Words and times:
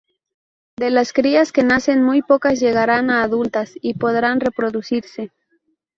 De 0.77 0.89
las 0.89 1.13
crías 1.13 1.51
que 1.51 1.61
nacen, 1.63 2.01
muy 2.01 2.23
pocas 2.23 2.59
llegarán 2.59 3.11
a 3.11 3.21
adultas 3.21 3.73
y 3.79 3.93
podrán 3.93 4.39
reproducirse. 4.39 5.31